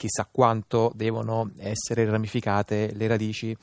chissà 0.00 0.26
quanto 0.32 0.90
devono 0.94 1.50
essere 1.58 2.06
ramificate 2.06 2.90
le 2.94 3.06
radici 3.06 3.54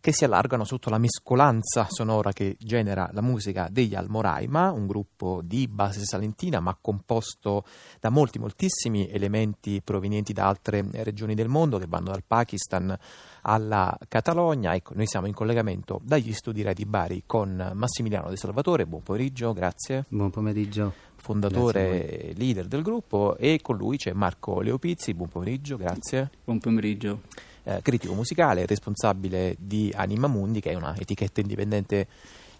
che 0.00 0.10
si 0.10 0.24
allargano 0.24 0.64
sotto 0.64 0.88
la 0.88 0.96
mescolanza 0.96 1.86
sonora 1.90 2.32
che 2.32 2.56
genera 2.58 3.10
la 3.12 3.20
musica 3.20 3.68
degli 3.70 3.94
Almoraima, 3.94 4.72
un 4.72 4.86
gruppo 4.86 5.42
di 5.44 5.68
base 5.68 6.00
salentina 6.04 6.60
ma 6.60 6.76
composto 6.80 7.64
da 8.00 8.08
molti, 8.08 8.38
moltissimi 8.38 9.10
elementi 9.10 9.82
provenienti 9.84 10.32
da 10.32 10.48
altre 10.48 10.82
regioni 10.90 11.34
del 11.34 11.48
mondo 11.48 11.76
che 11.76 11.86
vanno 11.86 12.10
dal 12.10 12.24
Pakistan 12.26 12.98
alla 13.42 13.96
Catalogna. 14.08 14.74
Ecco, 14.74 14.94
noi 14.94 15.06
siamo 15.06 15.26
in 15.26 15.34
collegamento 15.34 16.00
dagli 16.02 16.32
studi 16.32 16.62
Rai 16.62 16.74
di 16.74 16.86
Bari 16.86 17.24
con 17.26 17.72
Massimiliano 17.74 18.30
De 18.30 18.36
Salvatore. 18.36 18.86
Buon 18.86 19.02
pomeriggio, 19.02 19.52
grazie. 19.52 20.06
Buon 20.08 20.30
pomeriggio. 20.30 21.10
Fondatore, 21.22 22.32
leader 22.34 22.66
del 22.66 22.82
gruppo, 22.82 23.36
e 23.36 23.60
con 23.62 23.76
lui 23.76 23.96
c'è 23.96 24.12
Marco 24.12 24.60
Leopizzi. 24.60 25.14
Buon 25.14 25.28
pomeriggio, 25.28 25.76
grazie. 25.76 26.30
Buon 26.42 26.58
pomeriggio 26.58 27.20
eh, 27.62 27.80
critico 27.80 28.12
musicale, 28.12 28.66
responsabile 28.66 29.54
di 29.56 29.92
Anima 29.94 30.26
Mundi, 30.26 30.60
che 30.60 30.72
è 30.72 30.74
una 30.74 30.96
etichetta 30.98 31.40
indipendente 31.40 32.08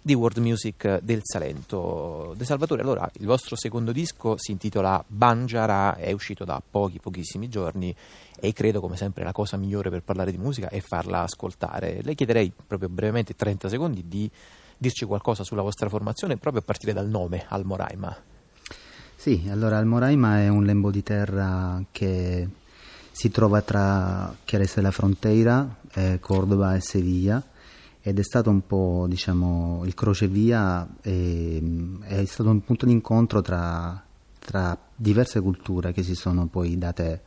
di 0.00 0.14
world 0.14 0.38
music 0.38 1.00
del 1.00 1.22
Salento. 1.24 2.34
De 2.36 2.44
Salvatore, 2.44 2.82
allora 2.82 3.10
il 3.14 3.26
vostro 3.26 3.56
secondo 3.56 3.90
disco 3.90 4.36
si 4.36 4.52
intitola 4.52 5.02
Banjara, 5.04 5.96
è 5.96 6.12
uscito 6.12 6.44
da 6.44 6.62
pochi, 6.68 7.00
pochissimi 7.00 7.48
giorni 7.48 7.92
e 8.38 8.52
credo 8.52 8.80
come 8.80 8.96
sempre 8.96 9.24
la 9.24 9.32
cosa 9.32 9.56
migliore 9.56 9.90
per 9.90 10.02
parlare 10.02 10.30
di 10.30 10.38
musica 10.38 10.68
è 10.68 10.78
farla 10.80 11.22
ascoltare. 11.22 12.00
Le 12.02 12.14
chiederei 12.14 12.52
proprio 12.64 12.88
brevemente 12.88 13.34
30 13.34 13.68
secondi 13.68 14.04
di 14.06 14.30
dirci 14.78 15.04
qualcosa 15.04 15.42
sulla 15.42 15.62
vostra 15.62 15.88
formazione 15.88 16.36
proprio 16.36 16.62
a 16.62 16.64
partire 16.64 16.92
dal 16.92 17.08
nome 17.08 17.44
Almoraima. 17.48 18.30
Sì, 19.22 19.46
allora 19.48 19.78
Almoraima 19.78 20.40
è 20.40 20.48
un 20.48 20.64
lembo 20.64 20.90
di 20.90 21.04
terra 21.04 21.80
che 21.92 22.48
si 23.12 23.30
trova 23.30 23.62
tra 23.62 24.34
Chiarese 24.42 24.72
della 24.74 24.90
Fronteira, 24.90 25.76
eh, 25.94 26.18
Cordova 26.18 26.74
e 26.74 26.80
Sevilla 26.80 27.40
ed 28.00 28.18
è 28.18 28.22
stato 28.24 28.50
un 28.50 28.66
po' 28.66 29.06
diciamo, 29.08 29.82
il 29.84 29.94
crocevia, 29.94 30.88
e, 31.00 31.62
è 32.00 32.24
stato 32.24 32.50
un 32.50 32.64
punto 32.64 32.84
d'incontro 32.84 33.40
tra, 33.42 34.02
tra 34.40 34.76
diverse 34.96 35.40
culture 35.40 35.92
che 35.92 36.02
si 36.02 36.16
sono 36.16 36.46
poi 36.46 36.76
date 36.76 37.22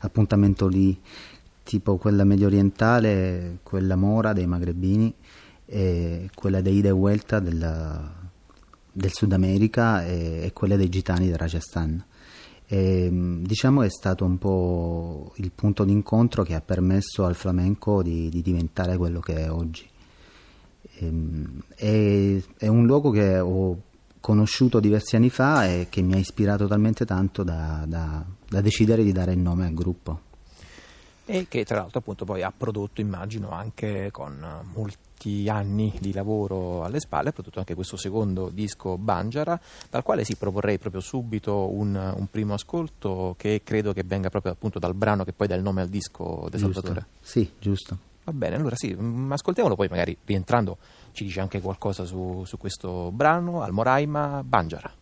appuntamento 0.00 0.66
lì, 0.68 1.00
tipo 1.62 1.96
quella 1.96 2.24
medio 2.24 2.48
orientale, 2.48 3.60
quella 3.62 3.96
mora 3.96 4.34
dei 4.34 4.46
magrebini 4.46 5.14
e 5.64 6.28
quella 6.34 6.60
dei 6.60 6.76
ida 6.76 6.88
e 6.88 6.92
vuelta 6.92 7.40
del, 7.40 8.27
del 8.98 9.12
Sud 9.12 9.32
America 9.32 10.04
e, 10.04 10.40
e 10.42 10.52
quella 10.52 10.76
dei 10.76 10.88
gitani 10.88 11.28
del 11.28 11.38
Rajasthan. 11.38 12.04
E, 12.66 13.08
diciamo 13.42 13.82
è 13.82 13.88
stato 13.88 14.24
un 14.24 14.36
po' 14.36 15.32
il 15.36 15.52
punto 15.54 15.84
d'incontro 15.84 16.42
che 16.42 16.54
ha 16.54 16.60
permesso 16.60 17.24
al 17.24 17.34
flamenco 17.34 18.02
di, 18.02 18.28
di 18.28 18.42
diventare 18.42 18.96
quello 18.96 19.20
che 19.20 19.36
è 19.36 19.50
oggi. 19.50 19.86
E, 20.82 21.06
ehm, 21.06 21.62
è, 21.74 22.42
è, 22.58 22.66
un 22.66 22.86
luogo 22.86 23.10
che 23.10 23.38
ho 23.38 23.82
conosciuto 24.20 24.80
diversi 24.80 25.16
anni 25.16 25.30
fa 25.30 25.66
e 25.66 25.86
che 25.88 26.02
mi 26.02 26.14
ha 26.14 26.18
ispirato 26.18 26.66
talmente 26.66 27.06
tanto 27.06 27.44
da, 27.44 27.84
da, 27.86 28.24
da 28.48 28.60
decidere 28.60 29.04
di 29.04 29.12
dare 29.12 29.32
il 29.32 29.38
nome 29.38 29.66
al 29.66 29.74
gruppo 29.74 30.26
e 31.30 31.46
che 31.46 31.64
tra 31.66 31.76
l'altro 31.76 31.98
appunto 31.98 32.24
poi 32.24 32.42
ha 32.42 32.50
prodotto 32.56 33.02
immagino 33.02 33.50
anche 33.50 34.10
con 34.10 34.64
molti 34.74 35.46
anni 35.46 35.94
di 36.00 36.14
lavoro 36.14 36.84
alle 36.84 37.00
spalle 37.00 37.28
ha 37.28 37.32
prodotto 37.32 37.58
anche 37.58 37.74
questo 37.74 37.98
secondo 37.98 38.48
disco 38.48 38.96
Banjara 38.96 39.60
dal 39.90 40.02
quale 40.02 40.24
si 40.24 40.36
proporrei 40.36 40.78
proprio 40.78 41.02
subito 41.02 41.70
un, 41.70 41.94
un, 41.94 42.26
primo 42.30 42.54
ascolto 42.54 43.34
che 43.36 43.60
credo 43.62 43.92
che 43.92 44.04
venga 44.06 44.30
proprio 44.30 44.52
appunto 44.52 44.78
dal 44.78 44.94
brano 44.94 45.24
che 45.24 45.34
poi 45.34 45.46
dà 45.46 45.54
il 45.54 45.62
nome 45.62 45.82
al 45.82 45.88
disco 45.88 46.48
De 46.50 46.56
Salvatore. 46.56 47.06
Sì 47.20 47.50
giusto. 47.58 47.98
Va 48.24 48.32
bene 48.32 48.56
allora 48.56 48.74
sì 48.74 48.96
mm, 48.98 49.30
ascoltiamolo 49.30 49.74
poi 49.74 49.88
magari 49.88 50.16
rientrando 50.24 50.78
ci 51.12 51.24
dice 51.24 51.40
anche 51.40 51.60
qualcosa 51.60 52.06
su, 52.06 52.42
su 52.46 52.56
questo 52.56 53.10
brano 53.12 53.60
Almoraima 53.60 54.42
Banjara 54.42 54.97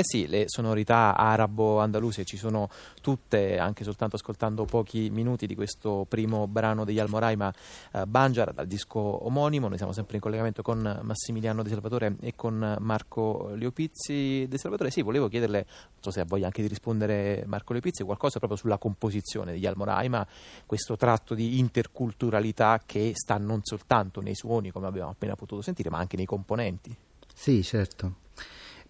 Eh 0.00 0.04
sì, 0.04 0.26
le 0.28 0.44
sonorità 0.46 1.14
arabo-andaluse 1.14 2.24
ci 2.24 2.38
sono 2.38 2.70
tutte, 3.02 3.58
anche 3.58 3.84
soltanto 3.84 4.16
ascoltando 4.16 4.64
pochi 4.64 5.10
minuti 5.10 5.46
di 5.46 5.54
questo 5.54 6.06
primo 6.08 6.46
brano 6.46 6.86
degli 6.86 6.98
Almoraima 6.98 7.52
eh, 7.92 8.06
Banjar 8.06 8.54
dal 8.54 8.66
disco 8.66 8.98
omonimo. 8.98 9.68
Noi 9.68 9.76
siamo 9.76 9.92
sempre 9.92 10.14
in 10.14 10.22
collegamento 10.22 10.62
con 10.62 11.00
Massimiliano 11.02 11.62
De 11.62 11.68
Salvatore 11.68 12.16
e 12.22 12.32
con 12.34 12.78
Marco 12.80 13.50
Leopizzi. 13.54 14.46
De 14.48 14.56
Salvatore, 14.56 14.90
sì, 14.90 15.02
volevo 15.02 15.28
chiederle, 15.28 15.66
non 15.68 16.00
so 16.00 16.10
se 16.10 16.20
ha 16.20 16.24
voglia 16.24 16.46
anche 16.46 16.62
di 16.62 16.68
rispondere 16.68 17.44
Marco 17.46 17.74
Leopizzi, 17.74 18.02
qualcosa 18.02 18.38
proprio 18.38 18.58
sulla 18.58 18.78
composizione 18.78 19.52
degli 19.52 19.66
Almoraima, 19.66 20.26
questo 20.64 20.96
tratto 20.96 21.34
di 21.34 21.58
interculturalità 21.58 22.80
che 22.86 23.12
sta 23.12 23.36
non 23.36 23.60
soltanto 23.64 24.22
nei 24.22 24.34
suoni, 24.34 24.70
come 24.70 24.86
abbiamo 24.86 25.10
appena 25.10 25.34
potuto 25.34 25.60
sentire, 25.60 25.90
ma 25.90 25.98
anche 25.98 26.16
nei 26.16 26.24
componenti. 26.24 26.96
Sì, 27.34 27.62
certo. 27.62 28.28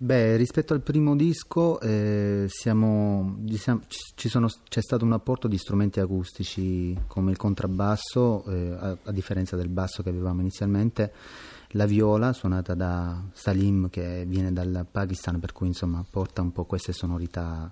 Beh, 0.03 0.37
rispetto 0.37 0.73
al 0.73 0.81
primo 0.81 1.15
disco 1.15 1.79
eh, 1.79 2.47
siamo, 2.49 3.35
diciamo, 3.37 3.83
sono, 4.15 4.49
c'è 4.67 4.81
stato 4.81 5.05
un 5.05 5.13
apporto 5.13 5.47
di 5.47 5.59
strumenti 5.59 6.01
acustici 6.01 6.99
come 7.07 7.33
il 7.33 7.37
contrabbasso, 7.37 8.45
eh, 8.47 8.77
a, 8.81 8.97
a, 9.03 9.13
differenza 9.13 9.57
del 9.57 9.69
basso 9.69 10.03
che 10.03 10.09
avevamo 10.09 10.41
inizialmente, 10.41 11.13
la 11.73 11.85
viola 11.85 12.33
suonata 12.33 12.73
da 12.73 13.23
Salim 13.35 13.91
che 13.91 14.25
viene 14.27 14.55
dal 14.55 14.87
Pakistan, 14.91 15.39
per 15.39 15.53
cui 15.53 15.67
insomma 15.67 16.03
porta 16.11 16.41
un 16.41 16.53
po' 16.53 16.65
queste 16.65 16.95
sonorità 16.95 17.71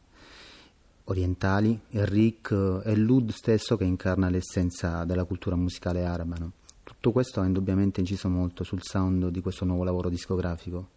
orientali, 1.05 1.81
e 1.89 2.05
Rick 2.05 2.83
e 2.85 2.95
l'Ud 2.95 3.31
stesso 3.31 3.79
che 3.79 3.85
incarna 3.85 4.29
l'essenza 4.29 5.05
della 5.05 5.25
cultura 5.25 5.57
musicale 5.57 6.05
araba. 6.05 6.37
No? 6.39 6.53
Tutto 6.83 7.11
questo 7.11 7.41
ha 7.41 7.47
indubbiamente 7.47 8.01
inciso 8.01 8.29
molto 8.29 8.65
sul 8.65 8.83
sound 8.83 9.29
di 9.29 9.41
questo 9.41 9.65
nuovo 9.65 9.83
lavoro 9.83 10.11
discografico. 10.11 10.97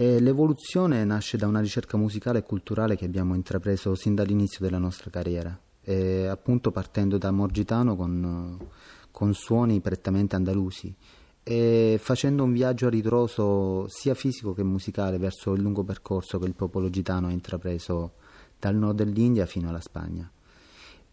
E 0.00 0.20
l'evoluzione 0.20 1.04
nasce 1.04 1.36
da 1.36 1.48
una 1.48 1.58
ricerca 1.58 1.96
musicale 1.96 2.38
e 2.38 2.42
culturale 2.44 2.94
che 2.94 3.04
abbiamo 3.04 3.34
intrapreso 3.34 3.96
sin 3.96 4.14
dall'inizio 4.14 4.64
della 4.64 4.78
nostra 4.78 5.10
carriera, 5.10 5.58
e 5.82 6.26
appunto 6.26 6.70
partendo 6.70 7.18
da 7.18 7.32
Morgitano 7.32 7.96
con, 7.96 8.56
con 9.10 9.34
suoni 9.34 9.80
prettamente 9.80 10.36
andalusi 10.36 10.94
e 11.42 11.98
facendo 12.00 12.44
un 12.44 12.52
viaggio 12.52 12.86
a 12.86 12.90
ritroso 12.90 13.88
sia 13.88 14.14
fisico 14.14 14.54
che 14.54 14.62
musicale 14.62 15.18
verso 15.18 15.52
il 15.54 15.62
lungo 15.62 15.82
percorso 15.82 16.38
che 16.38 16.46
il 16.46 16.54
popolo 16.54 16.90
gitano 16.90 17.26
ha 17.26 17.32
intrapreso 17.32 18.12
dal 18.56 18.76
nord 18.76 18.98
dell'India 18.98 19.46
fino 19.46 19.68
alla 19.68 19.80
Spagna. 19.80 20.30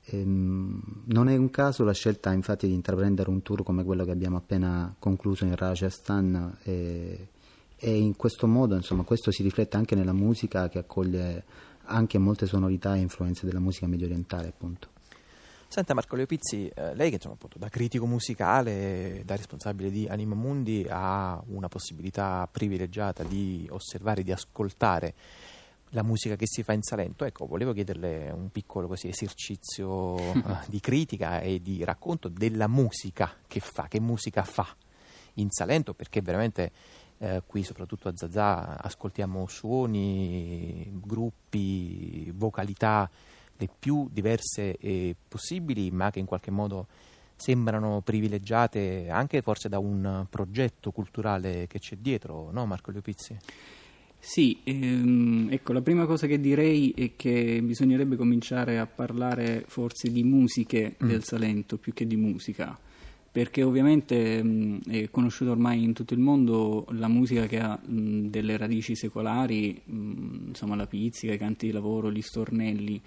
Ehm, 0.09 0.79
non 1.05 1.27
è 1.27 1.35
un 1.35 1.49
caso 1.49 1.83
la 1.83 1.93
scelta 1.93 2.31
infatti 2.31 2.67
di 2.67 2.73
intraprendere 2.73 3.31
un 3.31 3.41
tour 3.41 3.63
come 3.63 3.83
quello 3.83 4.05
che 4.05 4.11
abbiamo 4.11 4.37
appena 4.37 4.93
concluso 4.99 5.43
in 5.43 5.55
Rajasthan 5.55 6.57
e, 6.61 7.29
e 7.77 7.97
in 7.97 8.15
questo 8.15 8.47
modo 8.47 8.75
insomma, 8.75 9.03
questo 9.03 9.31
si 9.31 9.43
riflette 9.43 9.77
anche 9.77 9.95
nella 9.95 10.13
musica 10.13 10.69
che 10.69 10.79
accoglie 10.79 11.43
anche 11.85 12.17
molte 12.17 12.45
sonorità 12.45 12.95
e 12.95 12.99
influenze 12.99 13.45
della 13.45 13.59
musica 13.59 13.87
medio 13.87 14.05
orientale 14.05 14.47
appunto. 14.47 14.89
Senta 15.67 15.93
Marco 15.93 16.15
Leopizzi, 16.15 16.67
eh, 16.73 16.95
lei 16.95 17.09
che 17.09 17.15
insomma, 17.15 17.33
appunto, 17.33 17.57
da 17.57 17.67
critico 17.67 18.05
musicale, 18.05 19.23
da 19.25 19.35
responsabile 19.35 19.89
di 19.91 20.07
Anima 20.07 20.35
Mundi 20.35 20.85
ha 20.87 21.41
una 21.47 21.67
possibilità 21.67 22.47
privilegiata 22.49 23.23
di 23.23 23.67
osservare, 23.69 24.23
di 24.23 24.31
ascoltare 24.31 25.13
la 25.89 26.03
musica 26.03 26.35
che 26.35 26.45
si 26.47 26.63
fa 26.63 26.73
in 26.73 26.81
Salento. 26.81 27.25
Ecco, 27.25 27.45
volevo 27.45 27.73
chiederle 27.73 28.31
un 28.31 28.51
piccolo 28.51 28.87
così, 28.87 29.07
esercizio 29.07 30.13
uh, 30.13 30.43
di 30.67 30.79
critica 30.79 31.39
e 31.41 31.61
di 31.61 31.83
racconto 31.83 32.29
della 32.29 32.67
musica 32.67 33.33
che 33.47 33.59
fa, 33.59 33.87
che 33.89 33.99
musica 33.99 34.43
fa 34.43 34.67
in 35.35 35.49
Salento, 35.49 35.93
perché 35.93 36.21
veramente 36.21 36.71
eh, 37.19 37.41
qui 37.45 37.63
soprattutto 37.63 38.07
a 38.07 38.15
Zazà 38.15 38.77
ascoltiamo 38.81 39.47
suoni, 39.47 40.89
gruppi, 40.93 42.31
vocalità 42.35 43.09
le 43.57 43.69
più 43.79 44.09
diverse 44.11 44.77
eh, 44.77 45.15
possibili, 45.27 45.89
ma 45.91 46.11
che 46.11 46.19
in 46.19 46.25
qualche 46.25 46.51
modo 46.51 46.87
sembrano 47.37 48.01
privilegiate 48.01 49.09
anche 49.09 49.41
forse 49.41 49.69
da 49.69 49.79
un 49.79 50.25
progetto 50.29 50.91
culturale 50.91 51.67
che 51.67 51.79
c'è 51.79 51.97
dietro, 51.97 52.49
no 52.51 52.65
Marco 52.65 52.91
Leopizzi? 52.91 53.37
Sì, 54.17 54.59
ehm, 54.63 55.49
ecco, 55.51 55.71
la 55.71 55.81
prima 55.81 56.05
cosa 56.05 56.25
che 56.25 56.39
direi 56.39 56.91
è 56.97 57.11
che 57.15 57.61
bisognerebbe 57.61 58.15
cominciare 58.15 58.79
a 58.79 58.87
parlare 58.87 59.63
forse 59.67 60.11
di 60.11 60.23
musiche 60.23 60.95
mm. 61.01 61.07
del 61.07 61.23
Salento 61.23 61.77
più 61.77 61.93
che 61.93 62.07
di 62.07 62.15
musica 62.15 62.75
perché 63.35 63.63
ovviamente 63.63 64.41
mh, 64.41 64.83
è 64.87 65.09
conosciuta 65.11 65.51
ormai 65.51 65.83
in 65.83 65.91
tutto 65.91 66.13
il 66.13 66.21
mondo 66.21 66.85
la 66.91 67.09
musica 67.09 67.47
che 67.47 67.59
ha 67.59 67.77
mh, 67.77 68.27
delle 68.27 68.55
radici 68.55 68.95
secolari, 68.95 69.81
mh, 69.83 70.47
insomma 70.47 70.77
la 70.77 70.87
pizzica, 70.87 71.33
i 71.33 71.37
canti 71.37 71.65
di 71.65 71.73
lavoro, 71.73 72.09
gli 72.09 72.21
stornelli, 72.21 73.01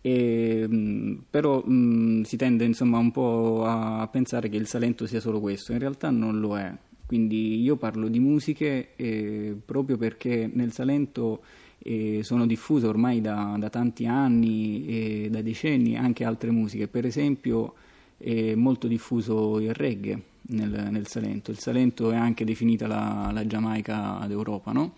e, 0.00 1.18
però 1.28 1.62
si 1.66 2.36
tende 2.38 2.64
insomma 2.64 2.96
un 2.96 3.10
po' 3.10 3.64
a 3.66 4.08
pensare 4.10 4.48
che 4.48 4.56
il 4.56 4.66
Salento 4.66 5.04
sia 5.06 5.20
solo 5.20 5.38
questo, 5.38 5.72
in 5.72 5.80
realtà 5.80 6.08
non 6.08 6.40
lo 6.40 6.56
è, 6.56 6.74
quindi 7.04 7.60
io 7.60 7.76
parlo 7.76 8.08
di 8.08 8.20
musiche 8.20 8.96
eh, 8.96 9.54
proprio 9.62 9.98
perché 9.98 10.50
nel 10.50 10.72
Salento 10.72 11.42
eh, 11.80 12.20
sono 12.22 12.46
diffuse 12.46 12.86
ormai 12.86 13.20
da, 13.20 13.54
da 13.58 13.68
tanti 13.68 14.06
anni 14.06 14.86
e 14.86 15.28
da 15.30 15.42
decenni 15.42 15.94
anche 15.94 16.24
altre 16.24 16.50
musiche, 16.50 16.88
per 16.88 17.04
esempio 17.04 17.74
è 18.22 18.54
molto 18.54 18.86
diffuso 18.86 19.58
il 19.58 19.74
reggae 19.74 20.20
nel, 20.48 20.88
nel 20.90 21.06
Salento. 21.06 21.50
Il 21.50 21.58
Salento 21.58 22.10
è 22.10 22.16
anche 22.16 22.44
definita 22.44 22.86
la, 22.86 23.30
la 23.32 23.46
Giamaica 23.46 24.24
d'Europa, 24.26 24.72
no? 24.72 24.94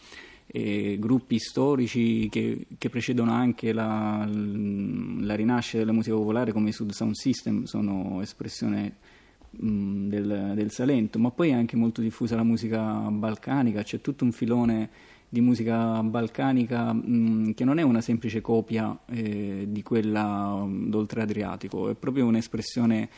gruppi 0.98 1.38
storici 1.40 2.28
che, 2.28 2.66
che 2.78 2.88
precedono 2.88 3.32
anche 3.32 3.72
la, 3.72 4.28
la, 4.28 5.34
rinascita 5.34 5.78
della 5.78 5.92
musica 5.92 6.14
popolare 6.14 6.52
come 6.52 6.68
i 6.68 6.72
Sud 6.72 6.92
Sound 6.92 7.14
System 7.14 7.64
sono 7.64 8.20
espressione 8.20 8.96
mh, 9.50 10.08
del, 10.08 10.52
del, 10.54 10.70
Salento, 10.70 11.18
ma 11.18 11.30
poi 11.30 11.48
è 11.48 11.54
anche 11.54 11.74
molto 11.76 12.00
diffusa 12.00 12.36
la 12.36 12.44
musica 12.44 12.82
balcanica, 13.10 13.82
c'è 13.82 14.00
tutto 14.00 14.24
un 14.24 14.30
filone 14.30 14.90
di 15.34 15.40
musica 15.40 16.00
balcanica 16.04 16.92
mh, 16.92 17.54
che 17.54 17.64
non 17.64 17.78
è 17.78 17.82
una 17.82 18.00
semplice 18.00 18.40
copia 18.40 18.96
eh, 19.06 19.66
di 19.68 19.82
quella 19.82 20.64
d'oltre 20.64 21.22
Adriatico, 21.22 21.90
è 21.90 21.94
proprio 21.96 22.24
un'espressione 22.26 23.08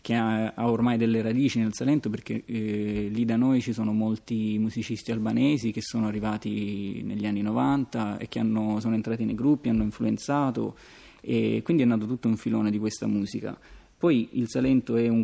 che 0.00 0.14
ha, 0.14 0.52
ha, 0.52 0.68
ormai 0.68 0.96
delle 0.96 1.22
radici 1.22 1.60
nel 1.60 1.72
Salento 1.72 2.10
perché 2.10 2.42
eh, 2.44 3.08
lì 3.12 3.24
da 3.24 3.36
noi 3.36 3.60
ci 3.60 3.72
sono 3.72 3.92
molti 3.92 4.58
musicisti 4.58 5.12
albanesi 5.12 5.70
che 5.70 5.80
sono 5.80 6.08
arrivati 6.08 7.02
negli 7.04 7.26
anni 7.26 7.42
90 7.42 8.18
e 8.18 8.26
che 8.26 8.40
hanno, 8.40 8.80
sono 8.80 8.96
entrati 8.96 9.24
nei 9.24 9.36
gruppi, 9.36 9.68
hanno 9.68 9.84
influenzato 9.84 10.76
e 11.20 11.60
quindi 11.62 11.84
è 11.84 11.86
nato 11.86 12.06
tutto 12.06 12.26
un 12.26 12.36
filone 12.36 12.72
di 12.72 12.80
questa 12.80 13.06
musica. 13.06 13.56
Poi 14.00 14.30
il 14.32 14.48
Salento 14.48 14.96
è 14.96 15.08
un 15.08 15.22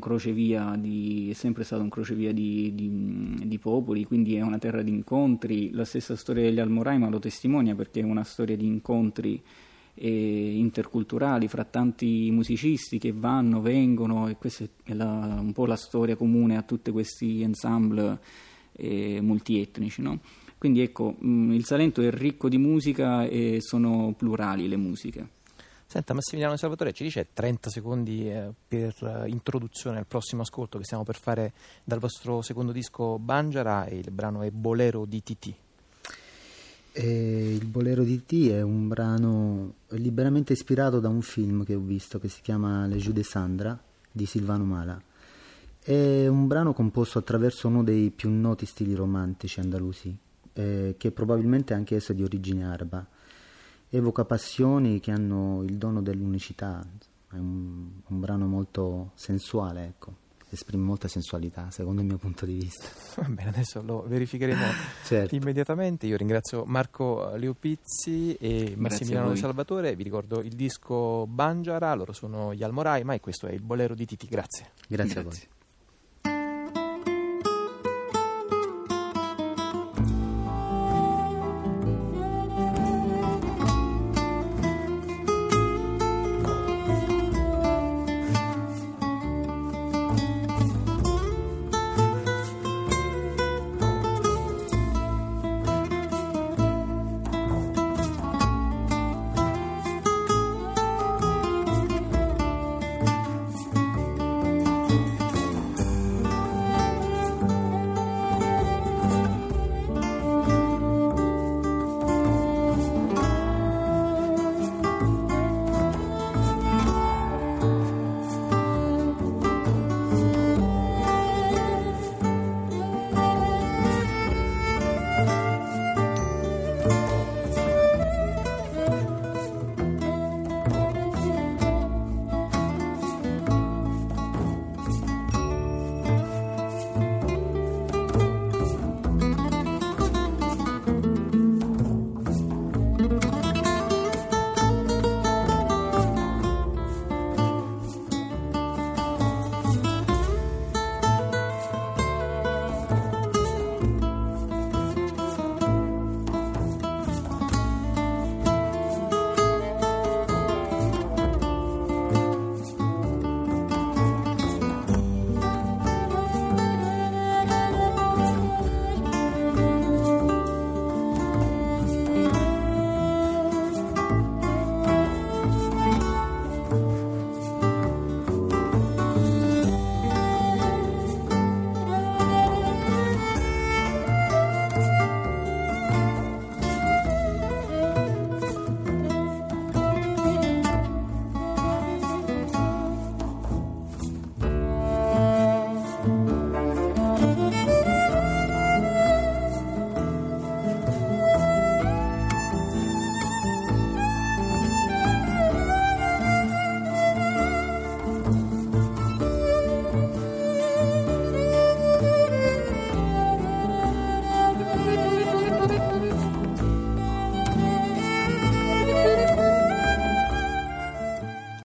di, 0.79 1.31
è 1.31 1.33
sempre 1.33 1.65
stato 1.65 1.81
un 1.81 1.89
crocevia 1.89 2.31
di, 2.31 2.75
di, 2.75 3.49
di, 3.49 3.59
popoli, 3.59 4.05
quindi 4.05 4.37
è 4.37 4.43
una 4.43 4.59
terra 4.59 4.83
di 4.83 4.91
incontri. 4.91 5.71
La 5.71 5.87
stessa 5.87 6.15
storia 6.15 6.43
degli 6.43 6.61
Almoraima 6.61 7.09
lo 7.09 7.19
testimonia 7.19 7.75
perché 7.75 8.01
è 8.01 8.05
una 8.05 8.23
storia 8.23 8.55
di 8.55 8.67
incontri 8.67 9.43
eh, 9.95 10.57
interculturali 10.59 11.49
fra 11.49 11.65
tanti 11.65 12.31
musicisti 12.31 12.99
che 12.99 13.13
vanno, 13.13 13.63
vengono 13.63 14.29
e 14.29 14.37
questa 14.37 14.67
è 14.83 14.93
la, 14.93 15.39
un 15.41 15.55
po' 15.55 15.65
la 15.65 15.77
storia 15.77 16.15
comune 16.15 16.59
a 16.59 16.63
tutti 16.63 16.91
questi 16.91 17.41
ensemble 17.41 18.19
eh, 18.73 19.23
multietnici. 19.23 20.03
No? 20.03 20.21
Quindi 20.59 20.83
ecco, 20.83 21.17
mh, 21.19 21.53
il 21.53 21.65
Salento 21.65 22.03
è 22.03 22.11
ricco 22.11 22.51
di 22.51 22.59
musica 22.59 23.25
e 23.25 23.57
sono 23.61 24.13
plurali 24.15 24.69
le 24.69 24.77
musiche. 24.77 25.36
Senta 25.89 26.15
Massimiliano 26.15 26.57
Salvatore, 26.57 26.93
ci 26.93 27.05
dice 27.05 27.29
30 27.33 27.71
secondi 27.71 28.29
eh, 28.29 28.53
per 28.67 28.93
uh, 29.03 29.29
introduzione 29.29 29.99
al 29.99 30.07
prossimo 30.07 30.43
ascolto 30.43 30.79
che 30.79 30.85
stiamo 30.85 31.05
per 31.05 31.17
fare 31.17 31.53
dal 31.85 32.01
vostro 32.01 32.43
secondo 32.43 32.73
disco 32.73 33.21
Banjara 33.21 33.87
e 33.87 33.99
il 33.99 34.11
brano 34.11 34.43
è 34.43 34.51
Bolero 34.51 35.05
di. 35.05 35.23
E 36.91 37.55
il 37.55 37.65
Bolero 37.67 38.03
di 38.03 38.17
Titi 38.17 38.49
è 38.49 38.63
un 38.63 38.89
brano 38.89 39.75
liberamente 39.91 40.55
ispirato 40.55 40.99
da 40.99 41.09
un 41.09 41.23
film 41.23 41.65
che 41.65 41.77
ho 41.77 41.81
visto 41.81 42.19
che 42.19 42.29
si 42.29 42.41
chiama 42.43 42.87
Le 42.87 42.97
Jeux 42.97 43.15
de 43.15 43.23
Sandra 43.23 43.81
di 44.11 44.27
Silvano 44.27 44.65
Mala. 44.65 45.01
È 45.79 46.27
un 46.27 46.49
brano 46.49 46.73
composto 46.73 47.21
attraverso 47.21 47.69
uno 47.69 47.85
dei 47.85 48.11
più 48.11 48.29
noti 48.29 48.67
stili 48.67 48.95
romantici 48.95 49.61
andalusi, 49.61 50.15
eh, 50.53 50.97
che 50.99 51.13
probabilmente 51.13 51.75
anche 51.75 51.95
esso 51.95 52.11
è 52.11 52.15
di 52.17 52.25
origine 52.25 52.67
araba 52.67 53.07
evoca 53.91 54.25
passioni 54.25 55.01
che 55.01 55.11
hanno 55.11 55.63
il 55.63 55.77
dono 55.77 56.03
dell'unicità, 56.03 56.85
è 57.31 57.37
un, 57.37 57.89
un 58.07 58.21
brano 58.21 58.47
molto 58.47 59.13
sensuale, 59.15 59.85
ecco 59.85 60.25
esprime 60.49 60.85
molta 60.85 61.09
sensualità, 61.09 61.71
secondo 61.71 62.01
il 62.01 62.07
mio 62.07 62.17
punto 62.17 62.47
di 62.47 62.55
vista. 62.55 62.87
Va 63.21 63.29
bene, 63.29 63.49
adesso 63.49 63.83
lo 63.83 64.05
verificheremo 64.07 64.65
certo. 65.05 65.35
immediatamente. 65.35 66.07
Io 66.07 66.17
ringrazio 66.17 66.65
Marco 66.65 67.35
Leopizzi 67.37 68.35
e 68.35 68.75
Massimiliano 68.77 69.35
Salvatore. 69.35 69.95
Vi 69.97 70.03
ricordo 70.03 70.41
il 70.41 70.55
disco 70.55 71.27
Bangiara, 71.27 71.95
loro 71.95 72.13
sono 72.13 72.55
gli 72.55 72.63
Almoraima 72.63 73.15
e 73.15 73.21
questo 73.21 73.47
è 73.47 73.53
il 73.53 73.63
Bolero 73.63 73.95
di 73.95 74.07
Titi. 74.07 74.27
Grazie. 74.27 74.71
Grazie, 74.87 75.15
Grazie. 75.15 75.21
a 75.21 75.23
voi. 75.23 75.56